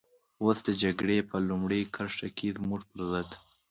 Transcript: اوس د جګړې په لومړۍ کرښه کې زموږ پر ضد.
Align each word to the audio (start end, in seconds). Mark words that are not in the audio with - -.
اوس 0.43 0.57
د 0.67 0.69
جګړې 0.83 1.17
په 1.29 1.35
لومړۍ 1.49 1.81
کرښه 1.95 2.29
کې 2.37 2.47
زموږ 2.57 2.81
پر 2.89 2.99
ضد. 3.11 3.29